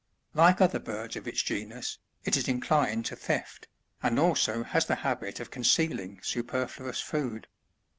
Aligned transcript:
Like 0.33 0.61
other 0.61 0.79
birds 0.79 1.15
of 1.15 1.27
its 1.27 1.43
genus, 1.43 1.99
it 2.23 2.35
is 2.35 2.47
inclined 2.47 3.05
to 3.05 3.15
theft, 3.15 3.67
and 4.01 4.17
also 4.17 4.63
has. 4.63 4.87
the 4.87 4.95
habit 5.05 5.39
of 5.39 5.51
concealing 5.51 6.19
superfluous 6.23 6.99
food. 7.01 7.45